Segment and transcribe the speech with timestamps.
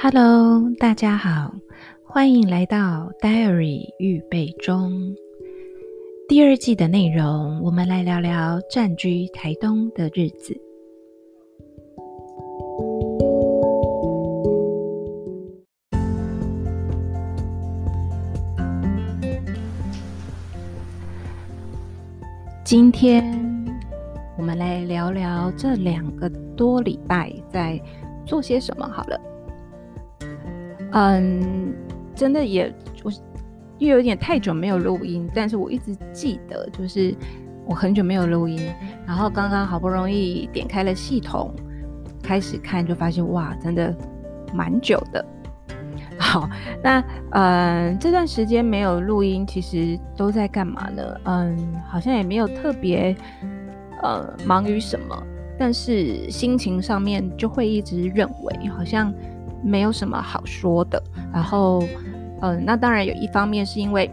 [0.00, 1.52] Hello，大家好，
[2.04, 4.92] 欢迎来到 Diary 预备中
[6.28, 7.60] 第二季的内容。
[7.64, 10.56] 我们来聊聊暂居台东的日子。
[22.64, 23.24] 今天
[24.36, 27.82] 我们来聊聊这两个多礼拜在
[28.24, 29.27] 做些什么好了。
[30.92, 31.74] 嗯，
[32.14, 32.72] 真的也
[33.04, 33.12] 我
[33.78, 37.14] 又有点太久没有录音，但是我一直记得，就是
[37.66, 38.60] 我很久没有录音，
[39.06, 41.54] 然后刚刚好不容易点开了系统，
[42.22, 43.94] 开始看就发现哇，真的
[44.54, 45.24] 蛮久的。
[46.18, 46.48] 好，
[46.82, 51.20] 那嗯，这段时间没有录音，其实都在干嘛呢？
[51.24, 53.14] 嗯，好像也没有特别
[54.02, 55.22] 呃忙于什么，
[55.58, 59.12] 但是心情上面就会一直认为好像。
[59.62, 61.82] 没有什么好说的，然后，
[62.40, 64.10] 嗯，那当然有一方面是因为，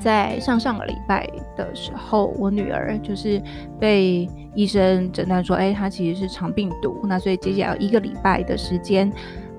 [0.00, 3.42] 在上上个礼拜的时候，我女儿就是
[3.78, 9.12] 被医生诊断说，哎，她其实是肠病毒，那所以接下来一个礼拜的时间，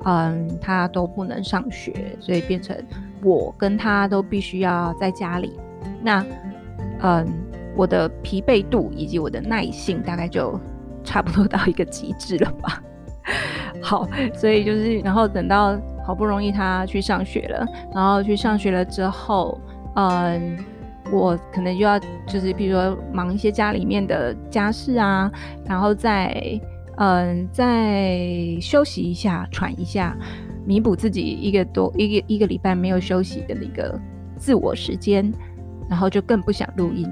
[0.06, 2.76] 嗯，她都不能上学，所以变成
[3.24, 5.58] 我跟她都必须要在家里，
[6.02, 6.26] 那，
[7.02, 7.28] 嗯，
[7.76, 10.60] 我的疲惫度以及我的耐性大概就
[11.04, 12.82] 差不多到一个极致了吧。
[13.86, 19.60] 好，所以就是，然后等到好不容易他去上学了，然后去上学了之后，
[19.96, 20.58] 嗯，
[21.12, 25.30] 我可能就要就是，比如说忙一些家里面的家事啊，
[25.66, 26.34] 然后再
[26.96, 28.18] 嗯再
[28.62, 30.18] 休息一下，喘一下，
[30.66, 34.00] 弥补自己一个多一个一个礼拜没有休息的那个
[34.38, 35.30] 自我时间，
[35.90, 37.06] 然后就更不想录音。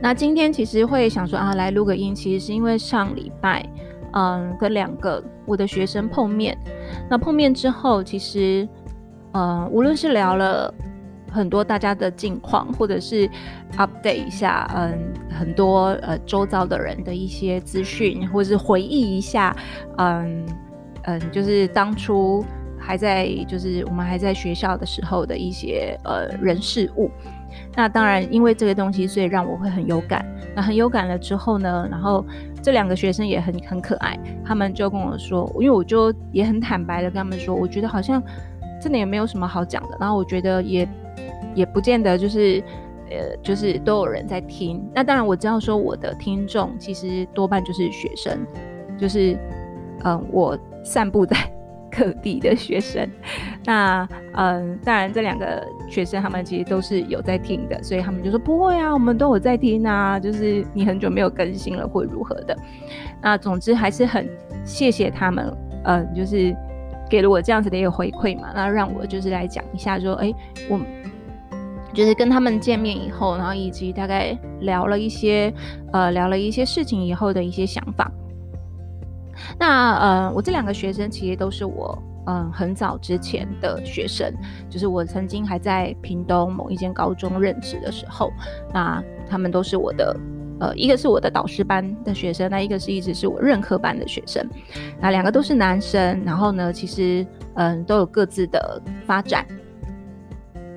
[0.00, 3.66] 那今天其实会想说啊，来录个音，其实是因为上礼拜。
[4.16, 6.56] 嗯，跟两个我的学生碰面，
[7.10, 8.66] 那碰面之后，其实，
[9.34, 10.72] 嗯，无论是聊了
[11.30, 13.28] 很多大家的近况，或者是
[13.76, 19.54] update 一下，嗯，很多呃周遭的人的一些资讯，或者是回忆一下，
[19.98, 20.46] 嗯
[21.02, 22.42] 嗯，就是当初
[22.78, 27.10] 还在就是我们还在学校的时候的一些呃人事物。
[27.74, 30.24] 那当然，因为这个东西，所以让我会很有感。
[30.54, 32.24] 那很有感了之后呢，然后
[32.66, 38.20] 这两个学生也很很可爱，他们就跟我说，因为我就也很坦白的跟他们说，我觉得好像
[38.82, 39.96] 真的也没有什么好讲的。
[40.00, 40.88] 然后我觉得也
[41.54, 42.60] 也不见得就是
[43.08, 44.84] 呃，就是都有人在听。
[44.92, 48.44] 那当然我知道说我的听众其实多半就是学生，
[48.98, 49.38] 就是
[50.02, 51.36] 嗯、我散步在。
[51.96, 53.08] 各地的学生，
[53.64, 62.56] 那嗯，当然这两个学生他们其实都是有在听的，所以他们就说不会啊，我们都有在听啊，就是你很久没有更新了，会如何的？
[63.22, 64.28] 那总之还是很
[64.64, 66.54] 谢谢他们，嗯，就是
[67.08, 70.32] 给了我这样子的一个回馈嘛，那让我就是来讲一下说，哎，
[70.68, 70.78] 我
[71.94, 75.52] 就是跟他们见面以后，然后以及大概聊了一些，
[75.92, 78.12] 呃，聊了一些事情以后的一些想法。
[79.58, 81.96] 那呃，我这两个学生其实都是我
[82.28, 84.34] 嗯、很早之前的学生，
[84.68, 88.32] 就是我曾经还在屏东某一间高中任职的时候，
[88.74, 90.16] 那他们都是我的
[90.58, 94.44] 呃，一个是我的导师班的学生，那一个是一直是我任课班的学生，
[95.00, 97.24] 那两个都是男生，然后呢，其实
[97.54, 99.46] 嗯、都有各自的发展，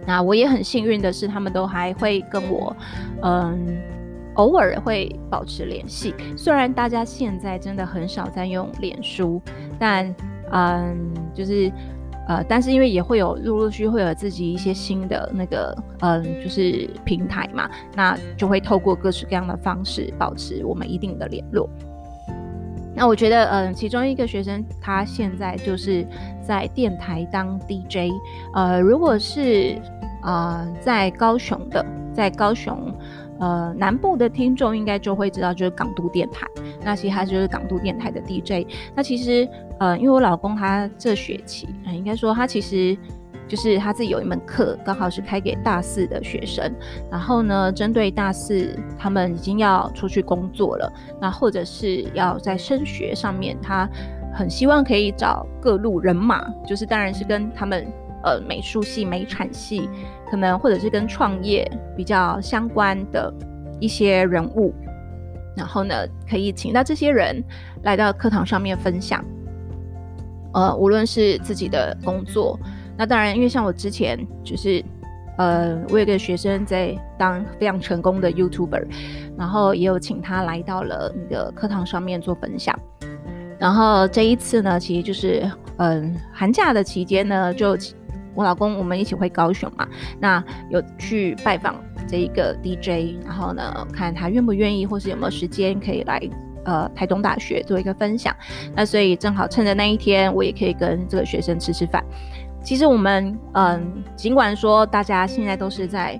[0.05, 2.75] 那我也很幸运的是，他们都还会跟我
[3.23, 3.98] 嗯。
[4.35, 9.41] 偶尔会保持联系，虽然大家现在真的很少在用脸书，
[9.77, 10.15] 但
[10.51, 11.71] 嗯，就是
[12.27, 21.69] 呃，但是因为也会有陆陆续续会有自己一些新的那个嗯，就是平台嘛，那就会透过各式各样的方式保持我们一定的联络。
[22.95, 26.05] 那我觉得嗯，其中一个学生他现在就是
[26.41, 28.11] 在电台当 DJ，
[28.53, 29.75] 呃，如果是
[30.23, 32.93] 呃在高雄的，在高雄。
[33.39, 36.45] 呃，南部的听众应该就会知道，就是港都电台。
[36.83, 38.67] 那其实他就是港都电台的 DJ。
[38.93, 39.47] 那其实，
[39.79, 42.97] 呃，因为我老公他这学期，呃、应该说他其实
[43.47, 46.69] 就是他自己有一门课，刚好是开给大四的学生。
[47.09, 50.91] 然后呢，针对大四他们已经要出去工作了，
[51.21, 53.89] 那或者是要在升学上面，他
[54.33, 57.87] 很希望可以找各路人马，就是当然是跟他们。
[58.23, 59.89] 呃，美术系、美产系，
[60.29, 63.33] 可能或者是跟创业比较相关的
[63.79, 64.73] 一些人物，
[65.55, 65.95] 然后呢，
[66.29, 67.43] 可以请到这些人
[67.83, 69.23] 来到课堂上面分享。
[70.53, 72.59] 呃，无论是自己的工作，
[72.97, 74.83] 那当然，因为像我之前就是，
[75.37, 78.85] 呃，我有个学生在当非常成功的 YouTuber，
[79.37, 82.77] 然后也有请他来到了那个课堂上面做分享。
[83.59, 87.77] 然后这一次呢，其实就是嗯寒假的期间呢，就
[88.35, 89.87] 我老公我们一起回高雄嘛，
[90.19, 91.75] 那有去拜访
[92.07, 96.21] 这一个 DJ，然后呢看他愿不愿意，或是有没有时间可以来
[96.65, 98.35] 呃台东大学做一个分享。
[98.75, 102.03] 那所以正好趁着那一天，我也可以跟这个学生吃吃饭。
[102.61, 106.19] 其实我们嗯，尽管说大家现在都是在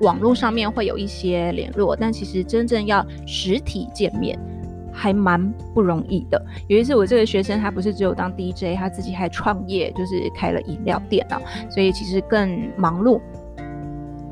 [0.00, 4.38] 网络上面会有一些联络，但其实真正要实体见面
[4.92, 6.44] 还蛮不容易的。
[6.68, 11.40] 有一次我这个学生他不是只有当 DJ，他自己还创业，就是开了饮料店啊，
[11.70, 13.20] 所以其实更忙碌。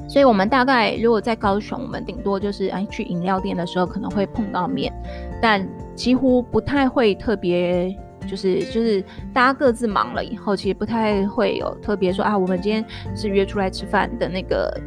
[0.09, 4.93] 所以我们大概如果在高雄，我们顶多就是哎去饮料店的时候可能会碰到面，
[5.41, 7.97] 但几乎不太会特别。
[8.29, 9.03] 就是就是
[9.33, 12.85] 大家各自忙了以后，其实不太会有特别说啊，我们今天
[13.17, 14.79] 是约出来吃饭的那个，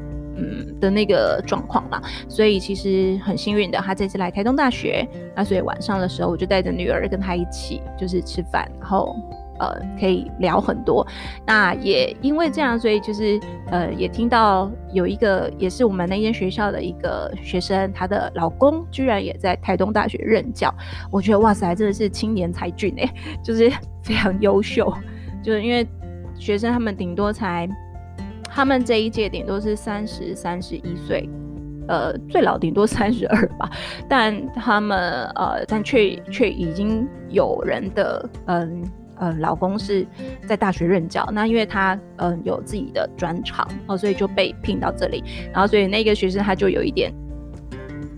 [0.43, 2.01] 嗯的那个状况啦。
[2.27, 9.15] 所以其实很幸运的，他这次来台东大学，那所以晚上的时候我就带着女儿跟他一起就是吃饭，然后。
[9.59, 11.05] 呃，可以聊很多。
[11.45, 20.73] 那也因为这样，所以就是呃，也听到有一个也是我们那间学校的一个学生，她的老公居然也在台东大学任教。
[21.11, 23.07] 我觉得哇塞，真的是青年才俊哎，
[23.45, 24.91] 就是非常优秀。
[25.43, 25.87] 就是因为
[26.35, 27.69] 学生他们顶多才，
[28.53, 31.27] 他们这一届顶多是三十三十一岁，
[31.87, 33.69] 呃，最老顶多三十二吧。
[34.07, 38.83] 但他们呃，但却却已经有人的嗯。
[39.19, 40.05] 嗯，老公是
[40.47, 45.23] 在大学任教，那因为他嗯有自己的专长哦，所以就被聘到这里。
[45.53, 47.13] 然后，所以那个学生他就有一点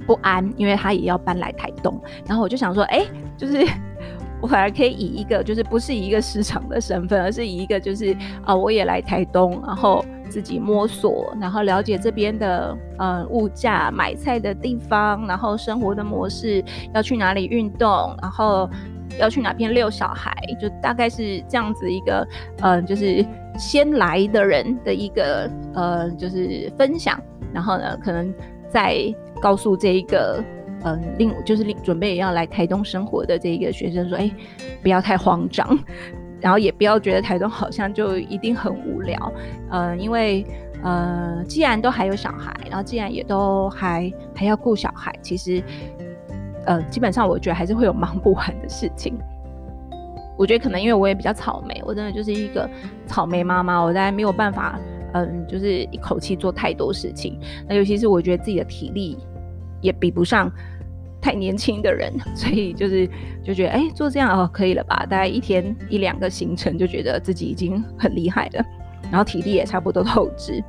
[0.07, 2.01] 不安，因为他也要搬来台东。
[2.25, 3.05] 然后我就想说，哎、
[3.37, 3.67] 就是
[4.41, 16.63] 我反而可以以一个就是不是以一个市场的身份，而是以一个就是啊、我也来台东，然后自己摸索，然后了解这边的嗯物价、买菜的地方，然后生活的模式，
[16.93, 18.69] 要去哪里运动，然后。
[19.19, 22.27] 要去哪边遛小孩，就大概是这样子一个，
[22.61, 23.23] 嗯、呃，就是
[23.57, 27.17] 先来的人的一个，呃，就是分享。
[27.53, 28.33] 然后呢，可能
[28.67, 28.97] 再
[29.39, 30.43] 告诉这一个，
[30.83, 34.29] 嗯、另就是另准备要来台东生活的这一个学生说，哎、
[34.81, 35.79] 不要太慌张，
[36.45, 39.33] 然后也不要觉得台东好像就一定很无聊，
[39.71, 40.45] 嗯、因为，
[40.83, 45.63] 呃，既然都还有小孩，然后既然也都还还要顾小孩，其实。
[46.67, 49.15] 呃，基本上我觉得还是会有忙不完的事情。
[50.35, 52.67] 我觉得可能因为我也比较草莓，我真的就是一个
[53.05, 54.79] 草莓妈妈，我大概没有办法，
[55.13, 57.39] 嗯，就是一口气做太多事情。
[57.69, 59.15] 那尤其是我觉得自己的体力
[59.79, 60.51] 也比不上
[61.25, 63.09] 太年轻的人， 所以就是
[63.43, 65.07] 就觉得，哎、欸，做这样哦可以了吧？
[65.09, 68.63] 大概一天一两个行程，就觉得自己已经很厉害了，
[69.09, 70.63] 然后体力也差不多透支。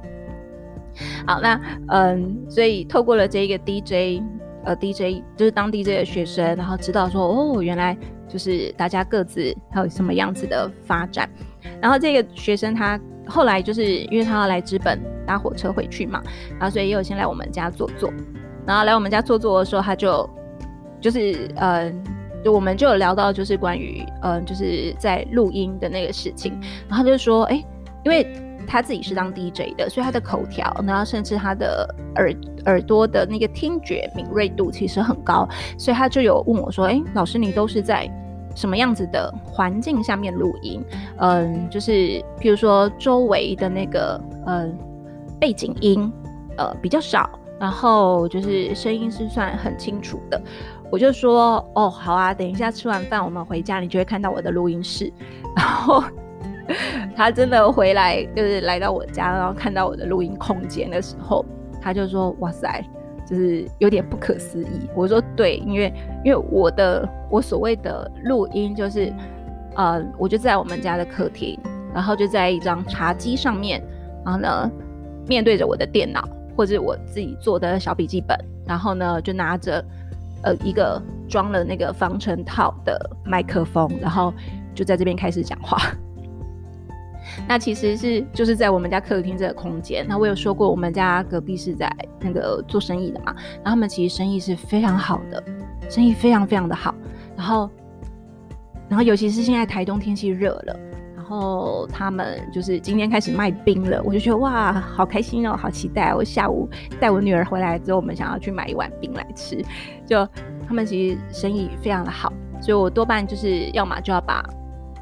[1.26, 4.22] 好，那嗯，所以透过了这一个 DJ。
[4.64, 11.30] 呃，DJ 就是当 DJ 的学生，然后知道说，哦，原来就是大家各自还有什么样子的发展。
[11.80, 12.98] 然后这个学生他
[13.28, 16.20] 后来就是因为他要来知本搭火车回去嘛，
[16.58, 18.12] 然后所以也有先来我们家坐坐。
[18.66, 20.28] 然后来我们家坐坐的时候，他就
[21.06, 22.02] 就是嗯，
[22.42, 26.52] 就我们就有聊到就是关于呃，就是在录音的那个事情。
[26.88, 27.64] 然后他就说，哎，
[28.04, 28.26] 因为。
[28.68, 35.48] 他自己是当 DJ 的，所以他的口条，然后甚至他的耳耳朵的那个听觉敏锐度其实很高，
[35.78, 38.10] 所以他就有问我说：“诶，老师，你都是在
[38.56, 40.82] 什么样子的环境下面录音？
[41.18, 44.76] 嗯，就是譬如说周围的那个嗯
[45.38, 46.12] 背景音
[46.56, 50.42] 呃比较少，然后就是声音是算很清楚的。”
[50.90, 55.12] 我就说：“哦，好啊，等一下吃完饭我们回家，你就会看到我的录音室。
[55.56, 56.02] ”然后。
[57.14, 61.46] 他真的回来，就是来到我家，然后看到我的录音空间的时候，
[61.80, 62.84] 他就说：“哇塞，
[63.24, 65.92] 就是有点不可思议。”我说：“对，因为
[66.24, 69.14] 因为我的我所谓的录音就是，
[69.76, 71.56] 呃，我就在我们家的客厅，
[71.94, 73.80] 然后就在一张茶几上面，
[74.24, 74.68] 然后呢，
[75.28, 79.82] 面对着我的电脑或者我自己做的小笔记本，然后呢，就拿着
[80.42, 84.32] 呃一个装了那个防尘套的麦克风，然后
[84.74, 85.78] 就在这边开始讲话。
[87.48, 90.06] ”那其实是就是在我们家客厅这个空间。
[90.08, 95.42] 那我有说过，我们家隔壁是在那个做生意的嘛，然后他们其实生意是非常好的，
[95.90, 96.94] 生意非常非常的好。
[97.36, 97.68] 然后，
[98.88, 100.80] 然后尤其是现在台东天气热了，
[101.28, 106.14] 然后他们就是今天开始卖冰了，我就觉得哇，好开心哦，好期待！
[106.14, 106.68] 我下午
[107.00, 109.60] 带我女儿回来之后，我们想要去买一碗冰来吃。
[110.06, 110.24] 就
[110.68, 114.40] 他们其实生意非常的好，所以我多半就是要么就要把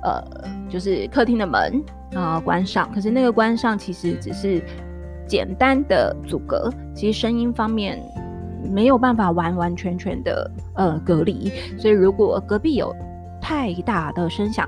[0.02, 0.24] 呃，
[0.66, 1.84] 就是客厅的门。
[2.14, 2.90] 啊、关上。
[2.94, 4.62] 可是那个关上其实只是
[5.26, 8.02] 简单的阻隔，其实声音方面
[8.72, 11.52] 没有办法完完全全的呃隔离。
[11.78, 12.96] 所以如果隔壁有
[13.42, 14.66] 太大的声响。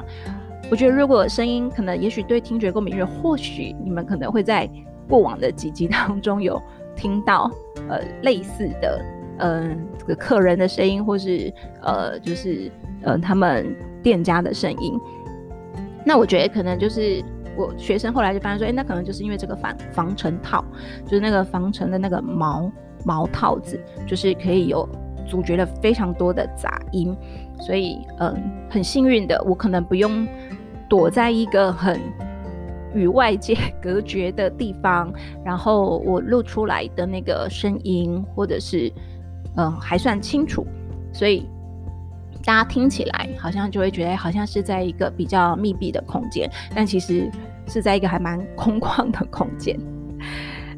[0.69, 4.69] 我觉得如果声音可能，也许对听觉过敏锐，或许你们可能会在
[5.09, 6.61] 过往的几集 当中有
[6.97, 7.49] 听到
[7.89, 9.01] 呃类似的
[9.39, 12.71] 嗯、呃、这个客人的声音，或是呃就是
[13.03, 14.99] 呃他们店家的声音。
[16.05, 17.23] 那我觉得可能就是
[17.57, 20.65] 我学生后来就发现说，哎、那可能就是因为这个防防尘套，
[21.05, 22.71] 就是那个防尘的那个毛
[23.05, 24.89] 毛套子，就是可以有
[25.29, 27.17] 阻绝了非常多的杂音，
[27.61, 28.35] 所以嗯，
[28.71, 30.27] 很幸运的，我可能不用
[30.89, 32.01] 躲在一个很
[32.95, 35.13] 与外界隔绝的地方，
[35.45, 38.93] 然后我录出来的那个声音或者是
[39.57, 40.67] 嗯还算清楚，
[41.13, 41.49] 所以。
[42.45, 47.29] 大家听起来好像就会觉得好像是在一个比较密闭的空间，但其实
[47.67, 49.77] 是在一个还蛮空旷的空间。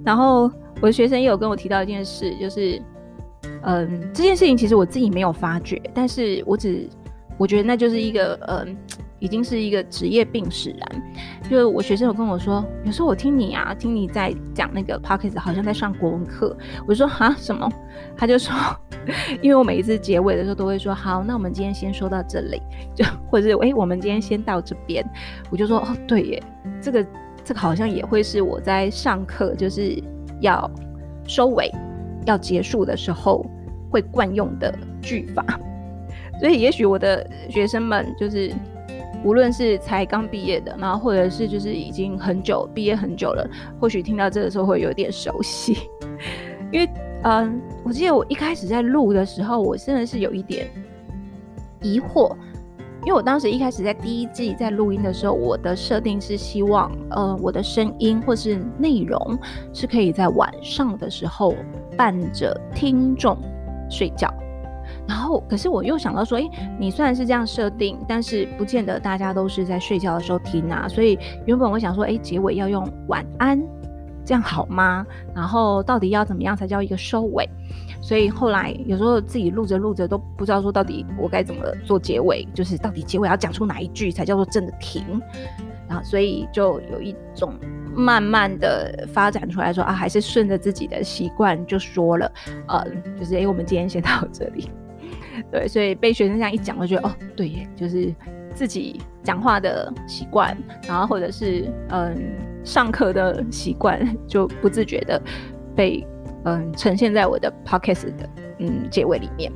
[0.02, 0.50] 然后
[0.80, 2.80] 我的学生也有跟我提到一件事，就是，
[3.62, 6.88] 嗯，这件事情其实我自己没有发觉，但是我只
[7.36, 8.76] 我觉得那就是一个，嗯。
[9.20, 11.02] 已经是一个职业病使然。
[11.50, 16.56] 就我学生有跟我说，有时候我听你啊，听你在讲那个 podcast，好像在上国文课。
[16.86, 17.68] 我就说啊，什么？
[18.16, 18.54] 他就说，
[19.42, 22.62] 因为我每一次结尾的时候都会说，好，那我们今天先说到这里，
[22.94, 25.04] 就或者是哎，我们今天先到这边。
[25.50, 26.42] 我就说，哦，对耶，
[26.80, 27.04] 这个
[27.42, 30.00] 这个好像也会是我在上课就是
[30.40, 30.70] 要
[31.26, 31.68] 收尾、
[32.28, 33.44] 要结束的时候
[33.90, 35.44] 会惯用的句法。
[36.38, 38.52] 所以也许我的学生们就是。
[39.24, 43.44] 无论是才刚毕业的，然后或者是就是已经很久毕业很久了，
[43.80, 45.76] 或许听到这个时候会有点熟悉，
[46.70, 46.88] 因为
[47.24, 50.68] 嗯，我记得我一开始在录的时候，我真的是有一点
[51.82, 52.32] 疑惑，
[53.08, 59.38] 因为我当时一开始在第一季在录音的时候，我的设定是希望呃我的声音或是内容
[59.72, 61.54] 是可以在晚上的时候
[61.96, 63.34] 伴着听众
[63.88, 64.30] 睡觉。
[65.06, 70.86] 然后，可是我又想到说，诶，你虽然是这样设定，但是不见得大家都是在睡觉的时候听啊。
[70.86, 73.58] 所以原本我想说，诶，结尾要用晚安，
[74.22, 75.06] 这样好吗？
[75.34, 77.48] 然后到底要怎么样才叫一个收尾？
[78.08, 85.04] 所以后来有时候自己录着录着都不知道说到底我该怎么做结尾，就是到底结尾要讲出哪一句才叫做真的停。
[85.86, 87.52] 然后所以就有一种
[87.94, 92.32] 慢慢的发展出来说啊，还是顺着自己的习惯就说了，
[92.68, 92.82] 呃，
[93.18, 94.70] 就是诶，我们今天先到这里。
[95.52, 98.10] 对，所以被学生这样一讲，我觉得哦，对耶，就是
[98.54, 100.56] 自己讲话的习惯，
[100.88, 102.16] 然后或者是嗯
[102.64, 105.20] 上课的习惯，就不自觉的
[105.76, 106.06] 被
[106.44, 108.28] 嗯呈现在我的 podcast 的
[108.58, 109.52] 嗯结尾里面。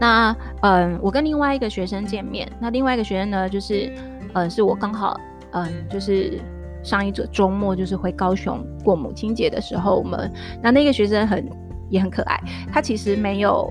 [0.00, 3.92] 那嗯，我跟另外一个学生见面，那另外一个学生呢，就是
[4.34, 5.20] 嗯是我刚好
[5.52, 6.40] 嗯就是
[6.82, 11.46] 上一周周末就是回高雄过母亲节的时候，我们那那个学生很
[11.90, 12.40] 也很可爱，
[12.72, 13.70] 他其实没有。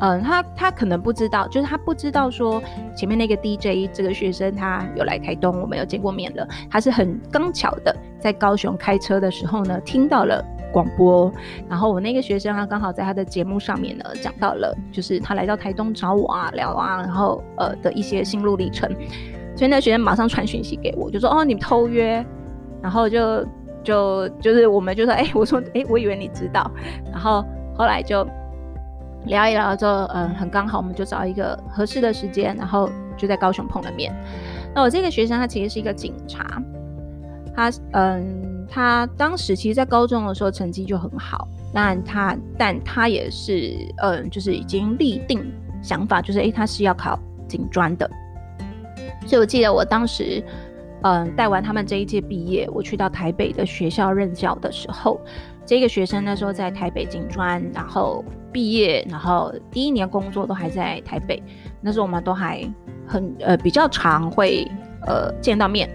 [0.00, 2.62] 嗯，他他可能不知道，就是他不知道说
[2.96, 6.46] 前面那个 DJ 这个学生他有来台东，我们有见过面了。
[6.70, 10.40] 他是很刚巧的在高雄开车的时候呢，听到了
[10.72, 11.32] 广播。
[11.68, 18.90] 然后我那个学生啊刚好在他的节目上面呢讲到了，就是他来到台东找我啊聊啊，然后呃的一些心路历程。
[19.56, 22.24] 所以那学生马上传讯息给我，就说哦你偷约，
[22.82, 23.44] 然后就
[23.82, 26.70] 就就是我们就说哎、我说哎、我以为你知道，
[27.10, 27.44] 然后
[27.76, 28.26] 后来就。
[29.26, 34.14] 聊一聊之后，嗯，很刚好，我们就找一个合适的时间，然后就在高雄碰了面。
[34.72, 36.62] 那我这个学生他其实是一个警察，
[37.54, 45.50] 他嗯，他当时其实，在高中的时候成绩就很好，但他但他也是嗯，就是已经立定
[45.82, 48.08] 想法，就是诶，他是要考警专的。
[49.26, 50.42] 所以我记得我当时
[51.02, 55.20] 嗯，带完他们这一届毕业，我去到台北的学校任教的时候。
[55.64, 61.42] 这个学生那时候在台北警专，然后毕业，然后第一年工作都还在台北。
[61.82, 62.66] 那时候我们都还
[63.06, 64.66] 很呃比较常会
[65.06, 65.86] 呃见到面。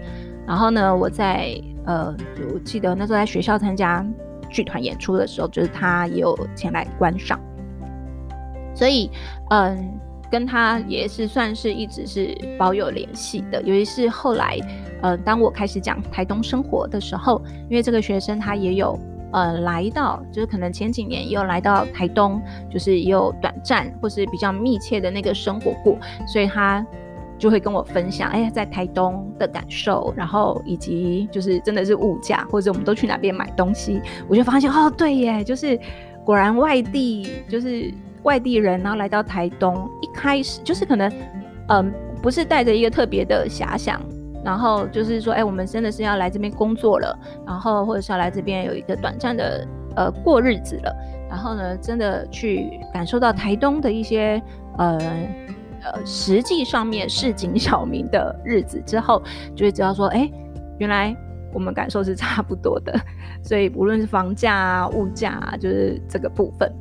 [0.46, 2.14] 然后呢，我在呃
[2.52, 4.04] 我记得那时候在学校参加
[4.48, 7.40] 剧团演出的时候，就是他也有前来观赏。
[8.74, 9.10] 所以
[9.50, 9.98] 嗯、
[10.30, 13.62] 跟他也是算是一直是保有联系的。
[13.62, 14.58] 尤其是后来
[15.02, 18.98] 呃，当我开始讲台东生活的时候，因为这个学生他也有。
[19.34, 26.86] 呃，来到就是可能前几年也有来到台东，就是也有短暂或是比较密切的那个生活过，所以他
[27.44, 35.78] 就会跟我分享，哎呀，在台东的感受，然后以及就是真的是物价，或者我们都去哪边买东西，我就发现哦，对耶，就是
[36.24, 41.12] 果然外地就是外地人，然后来到台东，一开始就是可能
[41.68, 44.00] 嗯、不是带着一个特别的遐想。
[44.42, 47.14] 然后就是说，哎，我们真的是要来这边工作了，
[47.46, 50.96] 然后或者是要来这边有一个短暂的呃过日子了，
[51.28, 54.42] 然后呢，真的去感受到台东的一些
[54.78, 54.98] 呃
[55.84, 59.22] 呃实际上面市井小民的日子之后，
[59.54, 60.30] 就会知道说，哎，
[60.78, 61.14] 原来
[61.52, 62.98] 我们感受是差不多的。
[63.42, 66.72] 所以无论是房价啊、物价啊，就是这个部分。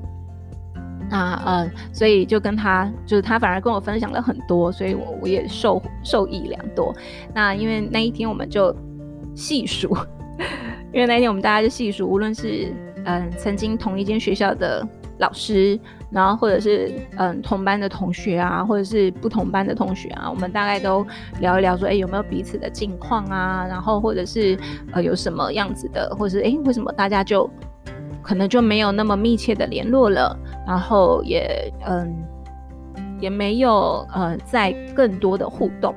[1.10, 6.96] 那呃，所以就跟他，就是他反而跟我分享了很多，所以我我也受受益良多。
[7.34, 8.76] 那因为那一天我们就
[9.36, 9.96] 细数，
[10.92, 14.88] 因为那一天我们大家就细数，无论是嗯曾经同一间学校的
[15.20, 15.78] 老师，
[16.14, 21.06] 然后或者是嗯同班的同学啊，或者是不同班的同学啊，我们大概都
[21.40, 23.66] 聊一聊说，哎，有没有彼此的近况啊？
[23.68, 24.58] 然后或者是
[24.92, 27.50] 呃有什么样子的，或者是哎为什么大家就。
[28.22, 30.34] 可能就没有那么密切的联络了，
[30.66, 32.16] 然后也嗯，
[33.20, 35.94] 也没有呃再更多的互动。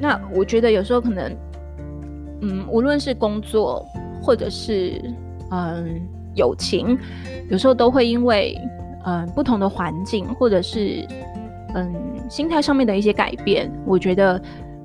[0.00, 1.36] 那我觉得有时候可能，
[2.40, 3.84] 嗯，无论是工作
[4.22, 5.02] 或者是
[5.50, 6.00] 嗯
[6.36, 6.96] 友情，
[7.50, 8.56] 有时候都会因为
[9.04, 11.06] 嗯不同的环境或者是
[11.74, 11.94] 嗯
[12.28, 14.42] 心态上面的一些改变，我觉得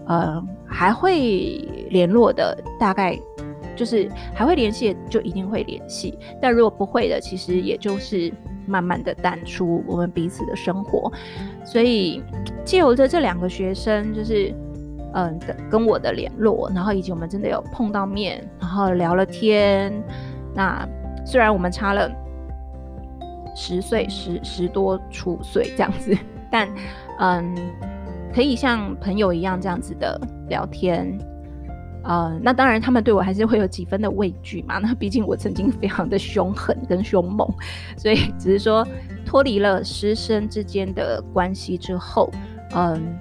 [0.08, 1.58] 呃还会
[1.90, 3.20] 联络的大概。
[3.76, 6.18] 就是还会联系，就一定会联系。
[6.42, 8.32] 但如果不会的，其实也就是
[8.66, 11.12] 慢慢的淡出我们彼此的生活。
[11.66, 12.24] 所以
[12.64, 14.56] 借由着这两个学生，就是
[15.14, 19.92] 嗯的跟我的联络，然后以及我们真的有碰到面，然后聊了天。
[20.54, 20.88] 那
[21.26, 22.10] 虽然我们差了
[23.56, 26.16] 十岁、十十多出岁这样子，
[26.52, 26.70] 但
[27.20, 27.56] 嗯
[28.34, 30.20] 可以像朋友一样这样子的
[30.50, 31.18] 聊天。
[32.08, 34.78] 呃，那当然，他们对我还是会有几分的畏惧嘛。
[34.78, 37.52] 那毕竟我曾经非常的凶狠跟凶猛，
[37.98, 38.88] 所以只是说
[39.26, 42.30] 脱离了师生之间的关系之后，
[42.76, 43.18] 嗯，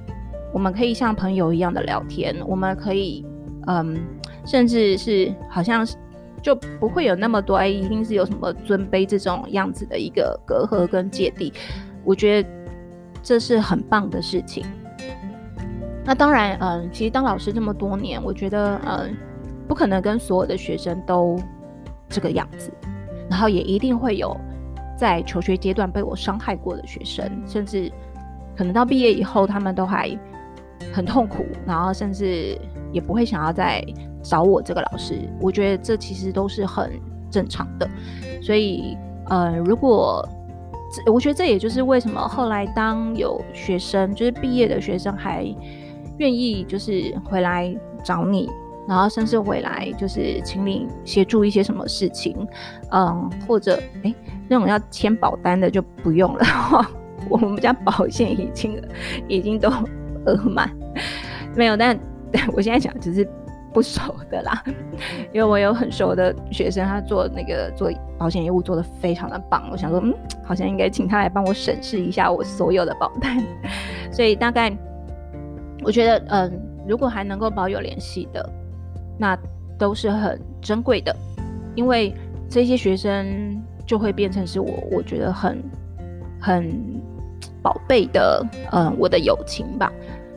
[0.52, 3.24] 我们可以像朋友一样的聊天，我们可以，
[3.68, 3.96] 嗯，
[4.44, 5.96] 甚至是好像是
[6.44, 11.50] 就不会有那么多哎，一定是有什么尊卑这种样子的一个隔阂跟芥蒂。
[12.04, 12.48] 我觉得
[13.22, 14.62] 这是很棒的事情。
[16.04, 19.16] 那当然，嗯，其实当老师这么多年，我觉得，嗯，
[19.66, 21.40] 不可能跟所有的学生都
[22.10, 22.70] 这个样子，
[23.30, 24.36] 然后也一定会有
[24.98, 27.90] 在求学阶段被我伤害过的学生，甚至
[28.54, 30.14] 可能到毕业以后，他们都还
[30.92, 32.60] 很痛苦，然后甚至
[32.94, 33.84] 也不会想要再
[34.22, 35.18] 找我这个老师。
[35.38, 36.90] 我觉得这其实都是很
[37.30, 37.86] 正常的，
[38.40, 38.96] 所以，
[39.28, 40.26] 呃，如果
[40.90, 45.44] 这我觉得这也就是为什么后来当有学生就是毕业的学生还。
[46.18, 48.48] 愿意就是回来找你，
[48.86, 52.46] 然后甚至回来就是请你协助一些什么事情，
[52.92, 54.14] 嗯，或者哎
[54.46, 56.46] 那种要签保单的就不用了，
[57.28, 58.80] 我们家保险已经
[59.26, 59.68] 已经都
[60.26, 60.70] 额满，
[61.56, 61.98] 没有，但
[62.52, 63.28] 我现在讲只是
[63.72, 64.62] 不熟的啦，
[65.32, 73.42] 因为我有很熟的学生，他做那个做保险业务做的非常的棒，我想说嗯，好像应该请他来帮我审视一下我所有的保单，
[74.12, 74.76] 所以大概。
[75.86, 78.48] 我觉得，嗯，如果还能够保有联系的，
[79.18, 79.38] 那
[79.76, 81.14] 都是很珍贵的，
[81.74, 82.14] 因为
[82.48, 85.62] 这些学生就会变成是我，我觉得很
[86.40, 86.72] 很
[87.60, 88.42] 宝贝的，
[88.72, 89.92] 嗯，我的友情吧，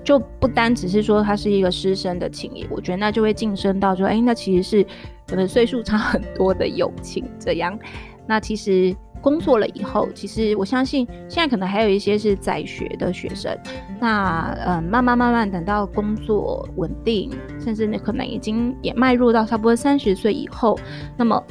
[0.07, 4.85] 就不单只是说他是一个师生的情谊，我觉得那就会晋升到说，哎，那其实是
[5.27, 7.77] 可能岁数差很多的友情这样，
[8.25, 8.95] 那其实。
[9.19, 13.51] 工作了以后，其实我相信现在可能还有一些是在学的学生。
[13.99, 20.77] 那嗯，慢慢慢慢等到工作稳定，甚至你可能已经也迈入到差不多三十岁以后，
[21.17, 21.43] 那么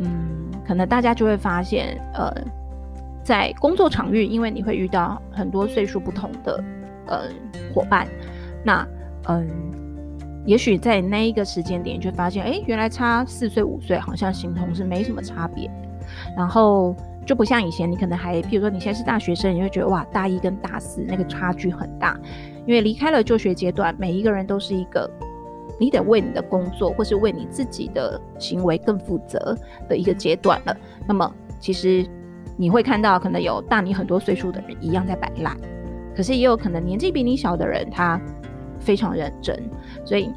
[0.00, 2.30] 嗯，可能大家就会发现，呃，
[3.24, 6.62] 在工作场域，因为你会遇到很多岁数不同的
[7.06, 7.28] 呃
[7.72, 8.06] 伙伴，
[8.64, 8.86] 那
[9.28, 9.48] 嗯，
[10.46, 15.70] 也许在那一个时间点，就发现，哎，原来差四岁五岁，好像形同是没什么差别，
[16.36, 16.94] 然后。
[17.26, 22.20] 就不像以前，你可能还，譬如说你现在是大学生，你会觉得哇，大一跟大四那个差距很大，
[22.66, 25.10] 因为离开了就学阶段，每一个人都是一个，
[25.80, 29.56] 你得为你的工作或是为你自己的行为更负责
[29.88, 30.76] 的一个阶段了。
[31.08, 32.06] 那么其实
[32.58, 35.56] 你会看到，可能有大你很多岁数的人一样在摆烂，
[36.14, 38.20] 可是也有可能年纪比你小的人他
[38.78, 39.56] 非常认真。
[40.04, 40.30] 所以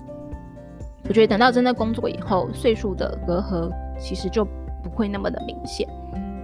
[1.07, 4.45] 我觉得等到真的工作以后，岁数的隔阂其实就
[4.83, 5.87] 不会那么的明显。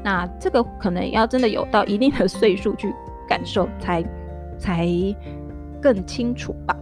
[0.03, 2.93] 那这个可能要真的有到一定的岁数去
[3.27, 4.03] 感受才，
[4.57, 4.87] 才
[5.81, 6.75] 更清楚吧。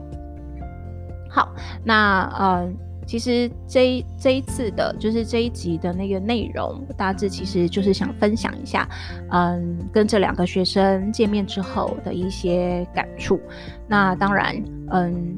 [1.30, 2.70] 好，那呃，
[3.12, 8.88] 其实这这一次的，就是这一集的那个内容，大致其实就是想分享一下，
[9.32, 13.38] 嗯，跟这两个学生见面之后的一些感触。
[13.86, 14.56] 那当然，
[14.92, 15.38] 嗯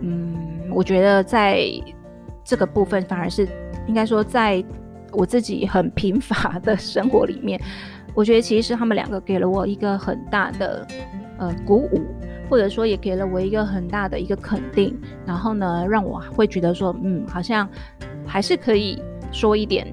[0.00, 0.34] 嗯，
[0.72, 1.60] 我觉得在
[2.42, 3.46] 这个部分，反而是
[3.86, 4.64] 应该说在。
[5.10, 7.58] 我自己很贫乏的生活里面，
[8.14, 10.86] 我觉得其实是他们两个给了我一个很大的
[11.38, 12.02] 呃鼓舞，
[12.48, 17.68] 或者说也给了我一个很大的一个肯定，然后呢，让我会觉得说，嗯，好像
[18.26, 19.86] 还是可以说一点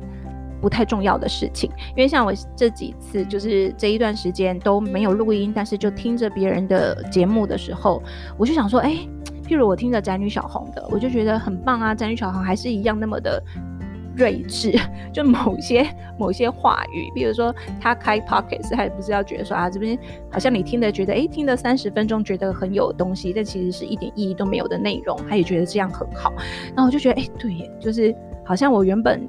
[0.61, 1.69] 不太重要的事情。
[1.95, 8.01] 因为像我这几次就是这一段时间都没有录音，但是就听着别人的节目的时候，
[8.37, 8.97] 我就想说，哎，
[9.47, 13.43] 譬如我听着宅女小红的，我就觉得很棒啊，宅女小红还是一样那么的。
[14.15, 14.73] 睿智，
[15.13, 15.85] 就某些
[16.17, 19.97] 某些话语，比如说他开 p o c k e t 他也不是要觉得说啊，这边
[20.31, 26.33] 好像你听的觉得，诶，听了三十分钟觉得很有东西，但其实是一点意义都没有的内容，他也觉得这样很好。
[26.67, 29.25] 然后我就觉得，诶，对耶，就是好像我原本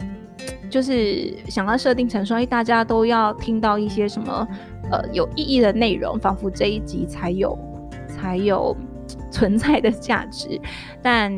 [0.71, 4.47] 就是想要设定成说，诶，大家都要听到一些什么
[4.91, 7.59] 呃有意义的内容，仿佛这一集才有
[8.09, 8.77] 才有
[9.31, 10.61] 存在的价值，
[11.03, 11.37] 但。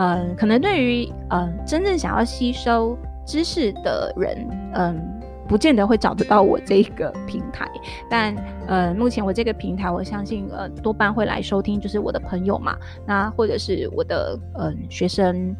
[0.00, 4.98] 嗯，可能对于嗯真正想要吸收知识的人，嗯，
[5.46, 7.70] 不见得会找得到我这个平台。
[8.08, 8.34] 但
[8.66, 12.74] 呃、嗯，目前我这个平台，我相信呃多半会来收听，就是我的朋友嘛，
[13.06, 15.54] 那或者是我的嗯学生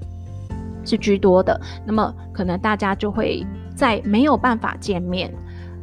[0.86, 1.60] 是居多的。
[1.84, 5.30] 那么可能大家就会在没有办法见面，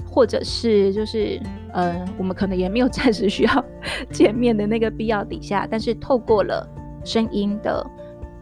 [0.10, 1.40] 或者是就是
[1.74, 3.66] 嗯我们可能也没有 暂时需要
[4.10, 6.68] 见面的那个必要底下，但是透过了
[7.04, 7.86] 声音的。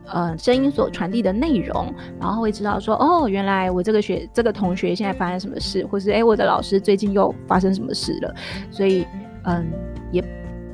[0.08, 8.36] 呃，声音所传递的内容，然后会知道说，哦，原来我这个学这个同学现在发生什么事，或是诶，我的老师最近又发生什么事了，
[8.70, 9.06] 所以，
[9.46, 9.66] 嗯，
[10.12, 10.24] 也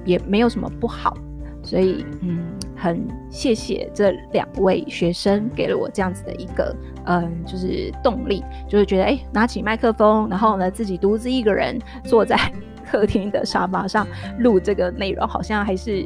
[0.06, 1.16] 也没有什么不好，
[1.64, 2.40] 所以，嗯，
[2.76, 12.38] 很谢谢这两位学生给了我这样子的一个，嗯，就是动力，就是觉得，诶，拿起麦克风，然后呢，自己独自一个人坐在
[12.92, 14.06] 客厅的沙发上
[14.40, 16.06] 录这个内容，好像还是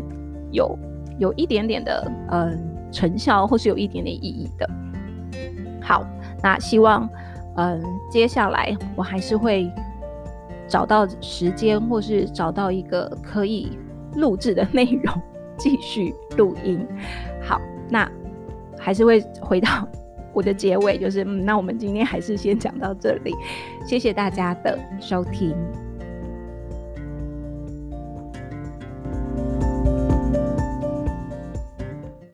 [0.52, 0.78] 有
[1.18, 2.75] 有一点点的，嗯。
[2.92, 4.70] 成效或是有一点点意义的。
[5.82, 6.06] 好，
[6.42, 7.08] 那希望，
[7.58, 9.72] 嗯，接下来我还是会
[10.68, 13.78] 找到时间，或是找到一个可以
[14.16, 15.14] 录制的内容，
[15.58, 16.86] 继续录音。
[17.44, 18.10] 好，那
[18.78, 19.88] 还是会回到
[20.34, 23.34] 我的结尾，就是，嗯，那我们今天还是先讲到这里，
[23.86, 25.56] 谢谢大家的收听。